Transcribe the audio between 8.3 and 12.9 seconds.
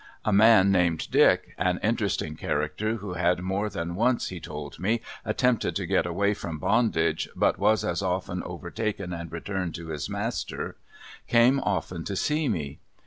overtaken and returned to his master, came often to see me.